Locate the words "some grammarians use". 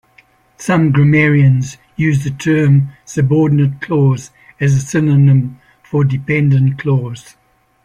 0.57-2.23